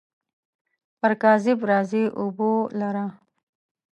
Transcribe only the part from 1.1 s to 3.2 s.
کاذب راځي اوبو لره.